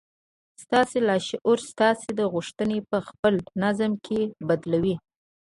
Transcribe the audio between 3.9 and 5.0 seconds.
کې بدلوي